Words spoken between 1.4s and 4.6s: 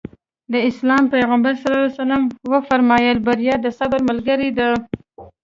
ص وفرمايل بريا د صبر ملګرې